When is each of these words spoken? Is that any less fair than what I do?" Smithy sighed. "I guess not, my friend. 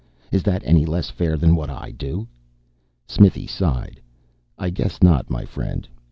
Is 0.31 0.41
that 0.41 0.63
any 0.65 0.83
less 0.83 1.11
fair 1.11 1.37
than 1.37 1.55
what 1.55 1.69
I 1.69 1.91
do?" 1.91 2.27
Smithy 3.07 3.45
sighed. 3.45 4.01
"I 4.57 4.71
guess 4.71 5.03
not, 5.03 5.29
my 5.29 5.45
friend. 5.45 5.87